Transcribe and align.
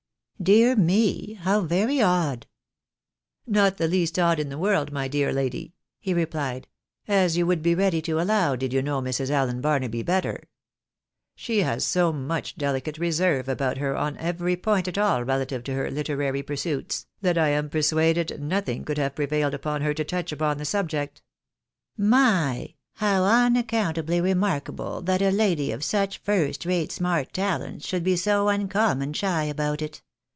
"Dear 0.51 0.75
me, 0.75 1.35
how 1.35 1.61
very 1.61 2.01
odd!"" 2.01 2.47
Not 3.47 3.77
the 3.77 3.87
least 3.87 4.17
odd 4.17 4.39
in 4.39 4.49
the 4.49 4.57
world, 4.57 4.91
my 4.91 5.07
dear 5.07 5.31
lady," 5.31 5.75
he 5.99 6.15
replied," 6.15 6.67
as 7.07 7.37
you 7.37 7.45
would 7.45 7.61
be 7.61 7.75
ready 7.75 8.01
to 8.01 8.19
allow, 8.19 8.55
did 8.55 8.73
you 8.73 8.81
know 8.81 9.03
Mrs. 9.03 9.29
Allen 9.29 9.61
Barnaby 9.61 10.01
better. 10.01 10.49
She 11.35 11.59
has 11.61 11.85
so 11.85 12.11
much 12.11 12.55
delicate 12.57 12.97
reserve 12.97 13.47
about 13.47 13.77
her 13.77 13.95
on 13.95 14.17
every 14.17 14.55
point 14.55 14.87
at 14.87 14.97
all 14.97 15.23
relative 15.23 15.63
to 15.65 15.75
her 15.75 15.91
literary 15.91 16.41
pursuits, 16.41 17.05
that 17.21 17.37
I 17.37 17.49
am 17.49 17.69
persuaded 17.69 18.41
nothing 18.41 18.83
could 18.83 18.97
have 18.97 19.13
prevailed 19.13 19.53
upon 19.53 19.83
her 19.83 19.93
to 19.93 20.03
touch 20.03 20.31
upon 20.31 20.57
the 20.57 20.65
subject."" 20.65 21.21
My! 22.19 22.73
How 22.93 23.25
unaccountably 23.25 24.19
remarkable 24.19 25.03
that 25.03 25.21
a 25.21 25.29
lady 25.29 25.71
of 25.71 25.83
such 25.83 26.17
first 26.17 26.65
rate 26.65 26.91
smart 26.91 27.31
talents 27.31 27.85
should 27.85 28.03
be 28.03 28.15
so 28.15 28.47
uncommon 28.49 29.13
shy 29.13 29.43
about 29.43 29.83
it 29.83 30.01